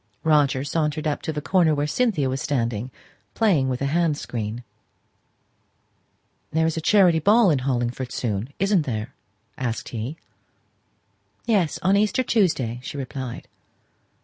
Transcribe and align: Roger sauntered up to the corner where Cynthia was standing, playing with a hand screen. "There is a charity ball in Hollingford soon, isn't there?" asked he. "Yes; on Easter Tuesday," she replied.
Roger 0.23 0.63
sauntered 0.63 1.05
up 1.05 1.21
to 1.21 1.31
the 1.31 1.43
corner 1.43 1.75
where 1.75 1.85
Cynthia 1.85 2.27
was 2.27 2.41
standing, 2.41 2.89
playing 3.35 3.69
with 3.69 3.83
a 3.83 3.93
hand 3.93 4.17
screen. 4.17 4.63
"There 6.51 6.65
is 6.65 6.75
a 6.75 6.81
charity 6.81 7.19
ball 7.19 7.51
in 7.51 7.59
Hollingford 7.59 8.11
soon, 8.11 8.51
isn't 8.57 8.87
there?" 8.87 9.13
asked 9.59 9.89
he. 9.89 10.17
"Yes; 11.45 11.77
on 11.83 11.95
Easter 11.95 12.23
Tuesday," 12.23 12.79
she 12.81 12.97
replied. 12.97 13.47